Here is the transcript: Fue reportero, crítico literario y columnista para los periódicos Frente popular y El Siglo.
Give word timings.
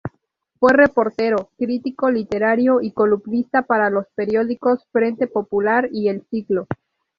Fue 0.59 0.73
reportero, 0.73 1.51
crítico 1.59 2.09
literario 2.09 2.81
y 2.81 2.89
columnista 2.91 3.61
para 3.61 3.91
los 3.91 4.07
periódicos 4.15 4.83
Frente 4.91 5.27
popular 5.27 5.89
y 5.91 6.07
El 6.09 6.25
Siglo. 6.31 6.65